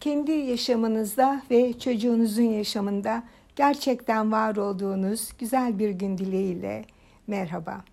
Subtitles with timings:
[0.00, 3.22] kendi yaşamınızda ve çocuğunuzun yaşamında
[3.56, 6.84] gerçekten var olduğunuz güzel bir gün dileğiyle
[7.26, 7.84] merhaba.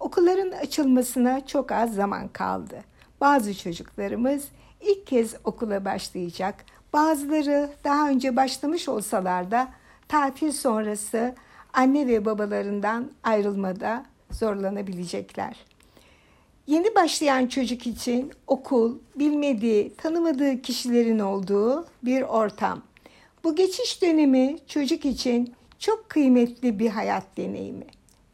[0.00, 2.80] Okulların açılmasına çok az zaman kaldı.
[3.20, 4.48] Bazı çocuklarımız
[4.80, 6.64] ilk kez okula başlayacak.
[6.92, 9.68] Bazıları daha önce başlamış olsalar da
[10.08, 11.34] tatil sonrası
[11.72, 15.71] anne ve babalarından ayrılmada zorlanabilecekler.
[16.72, 22.82] Yeni başlayan çocuk için okul, bilmediği, tanımadığı kişilerin olduğu bir ortam.
[23.44, 27.84] Bu geçiş dönemi çocuk için çok kıymetli bir hayat deneyimi.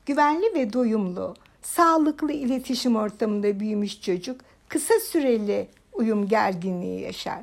[0.06, 7.40] Güvenli ve doyumlu, sağlıklı iletişim ortamında büyümüş çocuk kısa süreli uyum gerginliği yaşar.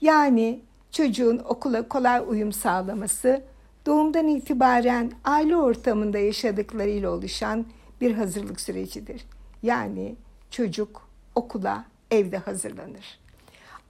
[0.00, 0.60] Yani
[0.90, 3.42] çocuğun okula kolay uyum sağlaması
[3.86, 7.66] doğumdan itibaren aile ortamında yaşadıklarıyla oluşan
[8.00, 9.24] bir hazırlık sürecidir.
[9.62, 10.14] Yani
[10.50, 13.18] çocuk okula evde hazırlanır.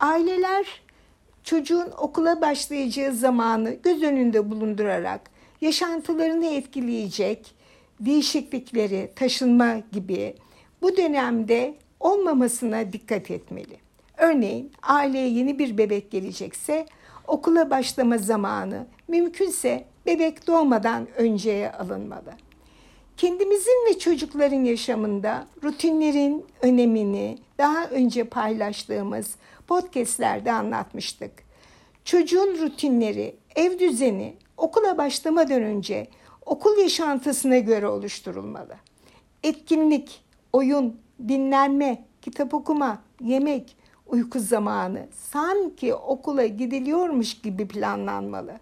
[0.00, 0.82] Aileler
[1.44, 5.20] çocuğun okula başlayacağı zamanı göz önünde bulundurarak
[5.60, 7.54] yaşantılarını etkileyecek
[8.00, 10.34] değişiklikleri, taşınma gibi
[10.82, 13.76] bu dönemde olmamasına dikkat etmeli.
[14.16, 16.86] Örneğin aileye yeni bir bebek gelecekse
[17.26, 22.32] okula başlama zamanı mümkünse bebek doğmadan önceye alınmalı.
[23.16, 29.34] Kendimizin ve çocukların yaşamında rutinlerin önemini daha önce paylaştığımız
[29.66, 31.32] podcastlerde anlatmıştık.
[32.04, 36.06] Çocuğun rutinleri, ev düzeni okula başlamadan önce
[36.46, 38.74] okul yaşantısına göre oluşturulmalı.
[39.42, 40.96] Etkinlik, oyun,
[41.28, 48.52] dinlenme, kitap okuma, yemek, uyku zamanı sanki okula gidiliyormuş gibi planlanmalı.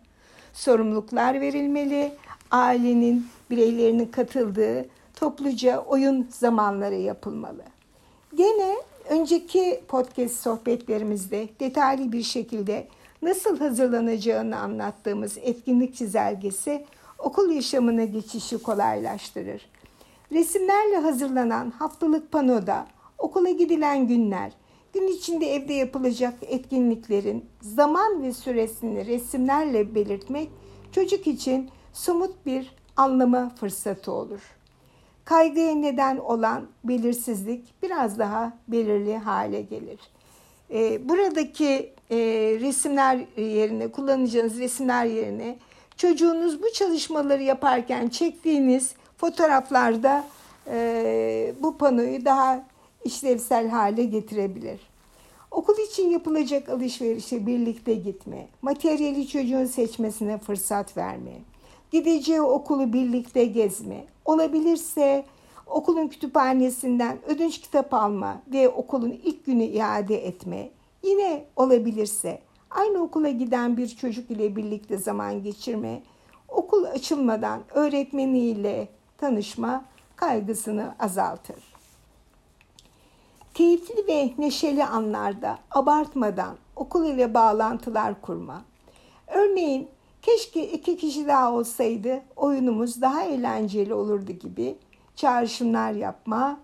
[0.53, 2.12] Sorumluluklar verilmeli,
[2.51, 7.62] ailenin bireylerinin katıldığı topluca oyun zamanları yapılmalı.
[8.34, 8.77] Gene
[9.09, 12.89] önceki podcast sohbetlerimizde detaylı bir şekilde
[13.23, 16.84] nasıl hazırlanacağını anlattığımız etkinlik çizelgesi
[17.19, 19.66] okul yaşamına geçişi kolaylaştırır.
[20.33, 22.87] Resimlerle hazırlanan haftalık panoda
[23.19, 24.53] okula gidilen günler,
[24.93, 30.49] gün içinde evde yapılacak etkinliklerin zaman ve süresini resimlerle belirtmek
[30.93, 34.41] çocuk için somut bir anlama fırsatı olur.
[35.25, 39.99] Kaygıya neden olan belirsizlik biraz daha belirli hale gelir.
[40.71, 42.17] Ee, buradaki e,
[42.61, 45.59] resimler yerine, kullanacağınız resimler yerine
[45.97, 50.25] çocuğunuz bu çalışmaları yaparken çektiğiniz fotoğraflarda
[50.67, 52.67] e, bu panoyu daha
[53.05, 54.81] işlevsel hale getirebilir.
[55.51, 61.33] Okul için yapılacak alışverişe birlikte gitme, materyali çocuğun seçmesine fırsat verme,
[61.91, 65.25] gideceği okulu birlikte gezme, olabilirse
[65.67, 70.71] okulun kütüphanesinden ödünç kitap alma ve okulun ilk günü iade etme,
[71.03, 76.03] yine olabilirse aynı okula giden bir çocuk ile birlikte zaman geçirme,
[76.49, 79.84] okul açılmadan öğretmeniyle tanışma
[80.17, 81.57] kaygısını azaltır.
[83.55, 88.62] Keyifli ve neşeli anlarda abartmadan okul ile bağlantılar kurma.
[89.27, 89.89] Örneğin
[90.22, 94.76] keşke iki kişi daha olsaydı oyunumuz daha eğlenceli olurdu gibi
[95.16, 96.60] çağrışımlar yapma.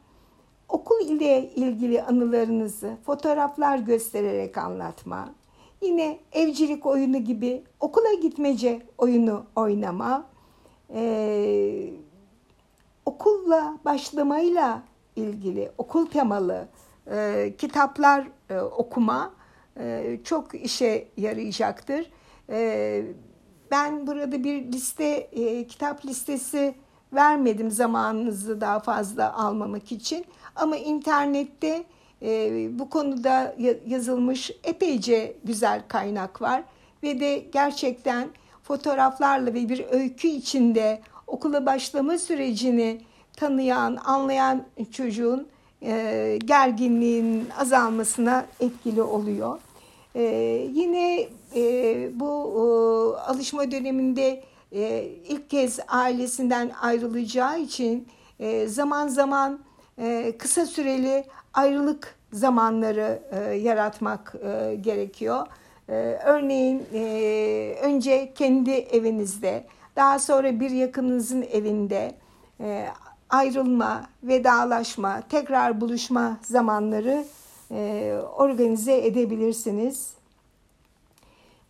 [0.68, 5.34] Okul ile ilgili anılarınızı fotoğraflar göstererek anlatma.
[5.82, 10.26] Yine evcilik oyunu gibi okula gitmece oyunu oynama.
[10.94, 11.90] Ee,
[13.06, 14.82] okulla başlamayla
[15.16, 16.68] ilgili okul temalı
[17.10, 19.34] e, kitaplar e, okuma
[19.80, 22.10] e, çok işe yarayacaktır.
[22.50, 23.02] E,
[23.70, 26.74] ben burada bir liste e, kitap listesi
[27.12, 30.24] vermedim zamanınızı daha fazla almamak için
[30.56, 31.84] ama internette
[32.22, 33.56] e, bu konuda
[33.86, 36.62] yazılmış epeyce güzel kaynak var
[37.02, 38.28] ve de gerçekten
[38.62, 43.00] fotoğraflarla ve bir öykü içinde okula başlama sürecini
[43.36, 45.48] tanıyan, anlayan çocuğun
[45.82, 49.60] e, gerginliğin azalmasına etkili oluyor.
[50.16, 50.22] E,
[50.72, 52.60] yine e, bu e,
[53.20, 54.42] alışma döneminde
[54.72, 58.08] e, ilk kez ailesinden ayrılacağı için
[58.40, 59.58] e, zaman zaman
[59.98, 61.24] e, kısa süreli
[61.54, 65.46] ayrılık zamanları e, yaratmak e, gerekiyor.
[65.88, 65.92] E,
[66.24, 69.64] örneğin e, önce kendi evinizde,
[69.96, 72.14] daha sonra bir yakınınızın evinde
[72.60, 72.86] e,
[73.30, 77.24] ayrılma, vedalaşma, tekrar buluşma zamanları
[77.70, 80.14] e, organize edebilirsiniz.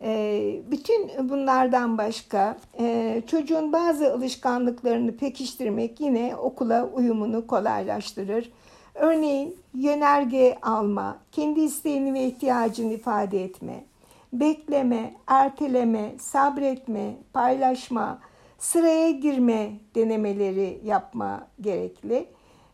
[0.02, 8.50] E, bütün bunlardan başka e, çocuğun bazı alışkanlıklarını pekiştirmek yine okula uyumunu kolaylaştırır.
[8.94, 13.84] Örneğin yönerge alma, kendi isteğini ve ihtiyacını ifade etme,
[14.32, 18.19] bekleme, erteleme, sabretme, paylaşma,
[18.58, 22.26] sıraya girme denemeleri yapma gerekli.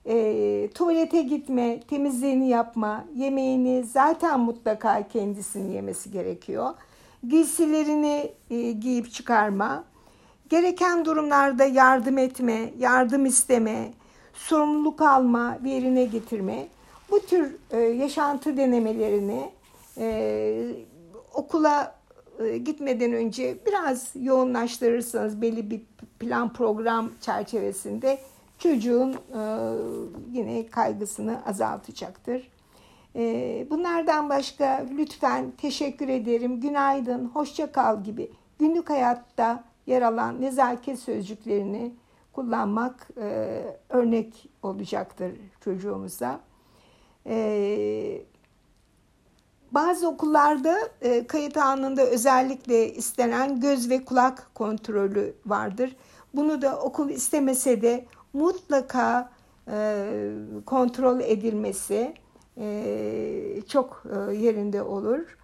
[0.06, 6.70] E, tuvalete gitme, temizliğini yapma, yemeğini zaten mutlaka kendisini yemesi gerekiyor.
[7.28, 9.84] Giysilerini e, giyip çıkarma,
[10.48, 13.92] gereken durumlarda yardım etme, yardım isteme,
[14.34, 16.66] sorumluluk alma, yerine getirme.
[17.10, 19.50] Bu tür e, yaşantı denemelerini
[19.98, 20.74] e,
[21.34, 21.94] okula
[22.38, 25.80] e, gitmeden önce biraz yoğunlaştırırsanız belli bir
[26.18, 28.18] plan program çerçevesinde
[28.62, 29.18] çocuğun e,
[30.32, 32.50] yine kaygısını azaltacaktır.
[33.16, 40.98] E, bunlardan başka lütfen teşekkür ederim, günaydın, hoşça kal gibi günlük hayatta yer alan nezaket
[40.98, 41.94] sözcüklerini
[42.32, 43.08] kullanmak
[43.88, 46.40] örnek olacaktır çocuğumuza.
[49.72, 50.78] Bazı okullarda
[51.28, 55.96] kayıt anında özellikle istenen göz ve kulak kontrolü vardır.
[56.34, 59.32] Bunu da okul istemese de mutlaka
[59.68, 60.06] e,
[60.66, 62.14] kontrol edilmesi
[62.58, 65.38] e, çok e, yerinde olur.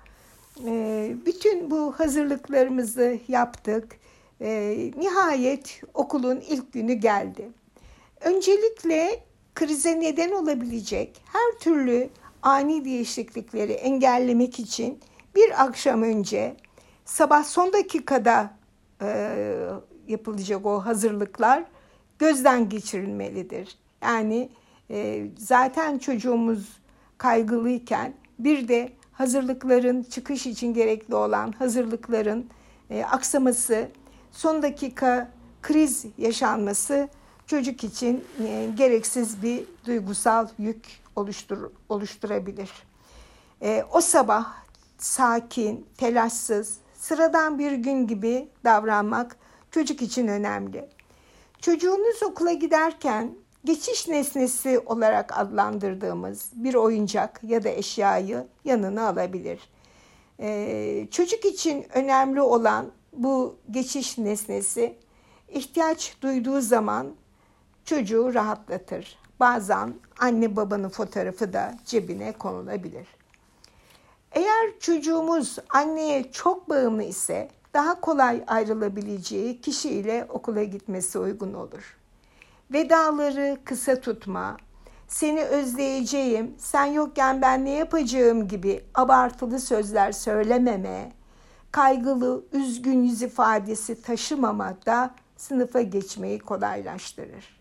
[0.66, 3.98] E, bütün bu hazırlıklarımızı yaptık.
[4.40, 7.48] E, nihayet okulun ilk günü geldi.
[8.20, 9.24] Öncelikle
[9.54, 12.08] krize neden olabilecek her türlü
[12.42, 15.00] ani değişiklikleri engellemek için
[15.34, 16.56] bir akşam önce
[17.04, 18.50] sabah son dakikada
[19.02, 19.30] e,
[20.08, 21.64] yapılacak o hazırlıklar
[22.18, 23.78] gözden geçirilmelidir.
[24.02, 24.48] Yani
[24.90, 26.78] e, zaten çocuğumuz
[27.18, 32.46] kaygılıyken bir de hazırlıkların çıkış için gerekli olan hazırlıkların
[32.90, 33.88] e, aksaması,
[34.32, 35.30] son dakika
[35.62, 37.08] kriz yaşanması
[37.46, 40.86] çocuk için e, gereksiz bir duygusal yük
[41.16, 42.70] oluştur, oluşturabilir.
[43.62, 44.54] E, o sabah
[44.98, 49.36] sakin, telaşsız, sıradan bir gün gibi davranmak
[49.70, 50.88] çocuk için önemli.
[51.60, 53.34] Çocuğunuz okula giderken
[53.64, 59.70] geçiş nesnesi olarak adlandırdığımız bir oyuncak ya da eşyayı yanına alabilir.
[60.40, 64.96] Ee, çocuk için önemli olan bu geçiş nesnesi
[65.48, 67.14] ihtiyaç duyduğu zaman
[67.84, 69.18] çocuğu rahatlatır.
[69.40, 73.06] Bazen anne babanın fotoğrafı da cebine konulabilir.
[74.32, 81.98] Eğer çocuğumuz anneye çok bağımlı ise daha kolay ayrılabileceği kişiyle okula gitmesi uygun olur.
[82.72, 84.56] Vedaları kısa tutma,
[85.08, 91.12] seni özleyeceğim, sen yokken ben ne yapacağım gibi abartılı sözler söylememe,
[91.72, 97.60] kaygılı, üzgün yüz ifadesi taşımama da sınıfa geçmeyi kolaylaştırır.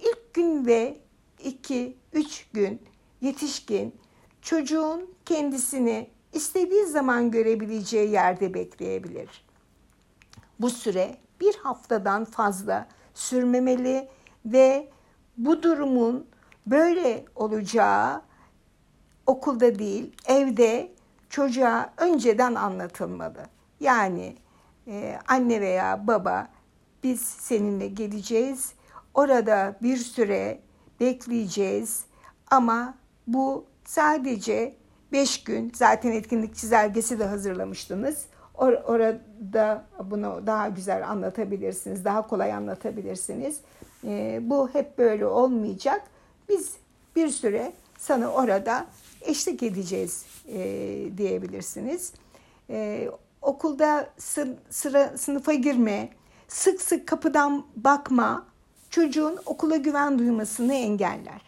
[0.00, 1.00] İlk gün ve
[1.44, 2.82] iki, üç gün
[3.20, 3.94] yetişkin
[4.42, 9.44] çocuğun kendisini istediği zaman görebileceği yerde bekleyebilir.
[10.60, 14.08] Bu süre bir haftadan fazla sürmemeli
[14.46, 14.88] ve
[15.36, 16.26] bu durumun
[16.66, 18.22] böyle olacağı
[19.26, 20.92] okulda değil evde
[21.30, 23.46] çocuğa önceden anlatılmalı.
[23.80, 24.36] Yani
[24.86, 26.48] e, anne veya baba
[27.02, 28.72] biz seninle geleceğiz.
[29.14, 30.60] Orada bir süre
[31.00, 32.04] bekleyeceğiz
[32.50, 32.94] ama
[33.26, 34.74] bu sadece
[35.12, 38.24] 5 gün zaten etkinlik çizelgesi de hazırlamıştınız.
[38.54, 43.60] Or orada bunu daha güzel anlatabilirsiniz, daha kolay anlatabilirsiniz.
[44.04, 46.02] E, bu hep böyle olmayacak.
[46.48, 46.76] Biz
[47.16, 48.86] bir süre sana orada
[49.20, 50.58] eşlik edeceğiz e,
[51.16, 52.12] diyebilirsiniz.
[52.70, 53.08] E,
[53.42, 56.08] okulda sı sıra sınıfa girme,
[56.48, 58.46] sık sık kapıdan bakma
[58.90, 61.40] çocuğun okula güven duymasını engeller.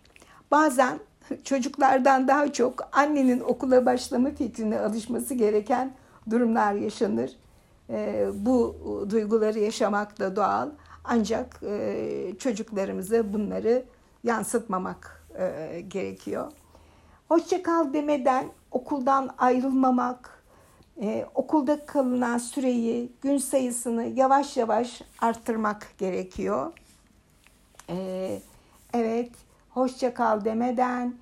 [0.50, 1.00] Bazen
[1.44, 5.92] çocuklardan daha çok annenin okula başlama fikrine alışması gereken
[6.30, 7.30] durumlar yaşanır.
[7.90, 8.76] E, bu
[9.10, 10.68] duyguları yaşamak da doğal.
[11.04, 13.84] Ancak e, çocuklarımıza bunları
[14.24, 16.52] yansıtmamak e, gerekiyor.
[17.28, 20.42] Hoşça kal demeden okuldan ayrılmamak,
[21.02, 26.72] e, okulda kalınan süreyi, gün sayısını yavaş yavaş arttırmak gerekiyor.
[27.90, 28.38] E,
[28.92, 29.30] evet,
[29.70, 31.14] hoşça kal demeden,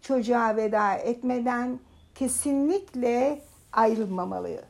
[0.00, 1.78] çocuğa veda etmeden
[2.14, 3.42] kesinlikle
[3.72, 4.64] ayrılmamalı.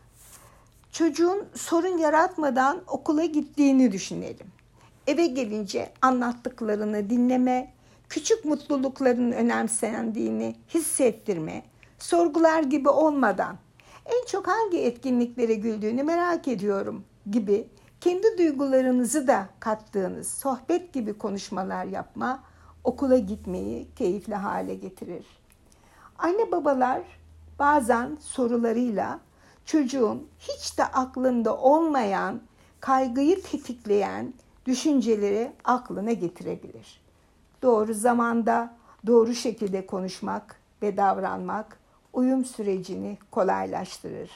[0.93, 4.47] Çocuğun sorun yaratmadan okula gittiğini düşünelim.
[5.07, 7.73] Eve gelince anlattıklarını dinleme,
[8.09, 11.63] küçük mutlulukların önemsendiğini hissettirme,
[11.99, 13.57] sorgular gibi olmadan
[14.07, 17.69] en çok hangi etkinliklere güldüğünü merak ediyorum gibi
[18.01, 22.43] kendi duygularınızı da kattığınız sohbet gibi konuşmalar yapma
[22.85, 25.27] okula gitmeyi keyifli hale getirir.
[26.19, 27.03] Anne babalar
[27.59, 29.21] bazen sorularıyla
[29.65, 32.41] çocuğun hiç de aklında olmayan,
[32.81, 34.35] kaygıyı tetikleyen
[34.67, 37.01] düşünceleri aklına getirebilir.
[37.63, 38.75] Doğru zamanda
[39.07, 41.79] doğru şekilde konuşmak ve davranmak
[42.13, 44.31] uyum sürecini kolaylaştırır.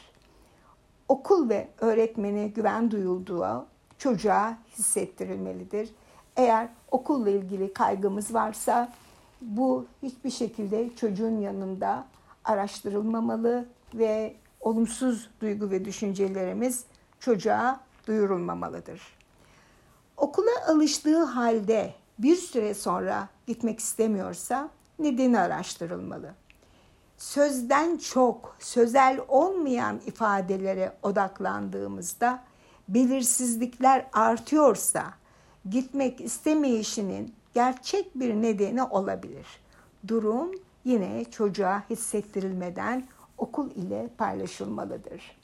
[1.09, 3.67] Okul ve öğretmene güven duyulduğu
[3.99, 5.90] çocuğa hissettirilmelidir.
[6.37, 8.92] Eğer okulla ilgili kaygımız varsa
[9.40, 12.07] bu hiçbir şekilde çocuğun yanında
[12.45, 16.85] araştırılmamalı ve olumsuz duygu ve düşüncelerimiz
[17.21, 19.00] çocuğa duyurulmamalıdır.
[20.16, 24.68] Okula alıştığı halde bir süre sonra gitmek istemiyorsa
[24.99, 26.35] nedeni araştırılmalı.
[27.18, 32.45] Sözden çok sözel olmayan ifadelere odaklandığımızda
[32.88, 35.04] belirsizlikler artıyorsa
[35.71, 39.47] gitmek istemeyişinin gerçek bir nedeni olabilir.
[40.09, 40.50] Durum
[40.85, 43.07] yine çocuğa hissettirilmeden
[43.38, 45.38] okul ile paylaşılmalıdır.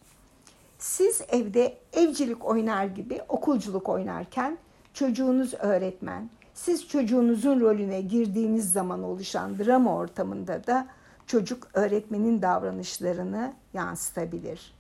[0.79, 4.59] Siz evde evcilik oynar gibi okulculuk oynarken
[4.95, 10.87] çocuğunuz öğretmen, siz çocuğunuzun rolüne girdiğiniz zaman oluşan drama ortamında da
[11.27, 14.75] çocuk öğretmenin davranışlarını yansıtabilir.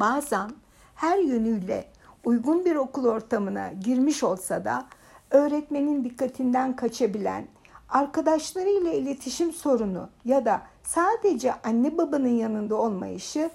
[0.00, 0.50] Bazen
[0.94, 1.84] her yönüyle
[2.24, 4.86] uygun bir okul ortamına girmiş olsa da
[5.30, 7.46] öğretmenin dikkatinden kaçabilen,
[7.88, 13.50] arkadaşlarıyla iletişim sorunu ya da sadece anne babanın yanında olmayışı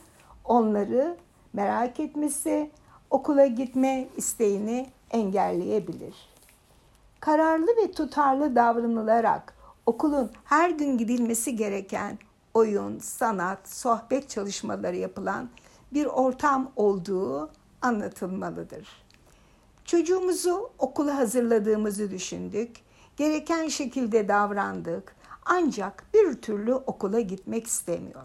[0.46, 1.18] onları
[1.54, 2.72] merak etmesi,
[3.10, 6.16] okula gitme isteğini engelleyebilir.
[7.20, 9.54] Kararlı ve tutarlı davranılarak
[9.86, 12.18] okulun her gün gidilmesi gereken
[12.54, 15.50] oyun, sanat, sohbet çalışmaları yapılan
[15.94, 17.50] bir ortam olduğu
[17.88, 18.88] anlatılmalıdır.
[19.86, 22.76] Çocuğumuzu okula hazırladığımızı düşündük.
[23.18, 25.16] Gereken şekilde davrandık.
[25.46, 28.24] Ancak bir türlü okula gitmek istemiyor.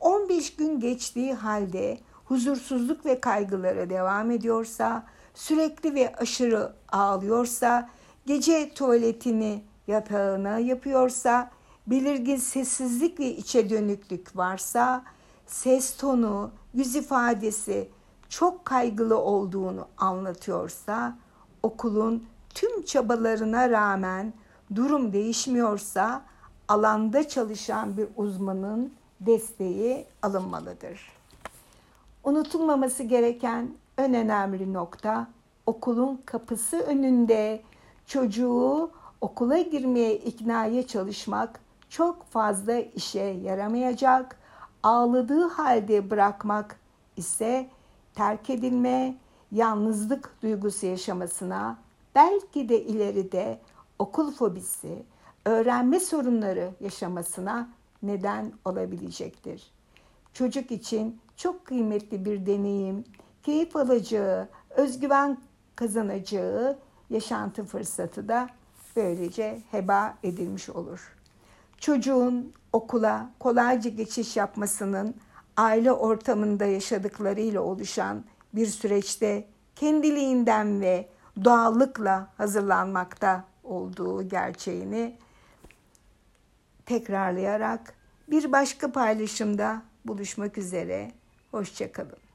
[0.00, 7.88] 15 gün geçtiği halde huzursuzluk ve kaygıları devam ediyorsa, sürekli ve aşırı ağlıyorsa,
[8.26, 11.50] gece tuvaletini yatağına yapıyorsa,
[11.86, 15.04] belirgin sessizlik ve içe dönüklük varsa,
[15.46, 17.88] ses tonu, yüz ifadesi
[18.28, 21.16] çok kaygılı olduğunu anlatıyorsa,
[21.62, 24.32] okulun tüm çabalarına rağmen
[24.74, 26.22] durum değişmiyorsa
[26.68, 31.12] alanda çalışan bir uzmanın desteği alınmalıdır.
[32.24, 35.26] Unutulmaması gereken en önemli nokta
[35.66, 37.62] okulun kapısı önünde
[38.06, 44.38] çocuğu okula girmeye iknaya çalışmak çok fazla işe yaramayacak.
[44.82, 46.80] Ağladığı halde bırakmak
[47.16, 47.68] ise
[48.18, 49.16] terk edilme,
[49.52, 51.78] yalnızlık duygusu yaşamasına,
[52.14, 53.58] belki de ileride
[53.98, 55.02] okul fobisi,
[55.44, 57.68] öğrenme sorunları yaşamasına
[58.02, 59.70] neden olabilecektir.
[60.32, 63.04] Çocuk için çok kıymetli bir deneyim,
[63.42, 65.38] keyif alacağı, özgüven
[65.76, 66.78] kazanacağı
[67.10, 68.48] yaşantı fırsatı da
[68.96, 71.16] böylece heba edilmiş olur.
[71.78, 75.14] Çocuğun okula kolayca geçiş yapmasının
[75.58, 78.24] aile ortamında yaşadıklarıyla oluşan
[78.54, 79.44] bir süreçte
[79.76, 81.08] kendiliğinden ve
[81.44, 85.16] doğallıkla hazırlanmakta olduğu gerçeğini
[86.86, 87.94] tekrarlayarak
[88.30, 91.12] bir başka paylaşımda buluşmak üzere.
[91.50, 92.27] Hoşçakalın.